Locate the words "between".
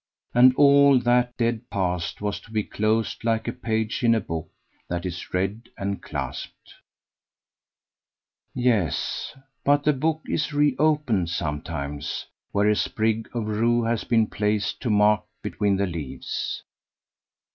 15.43-15.77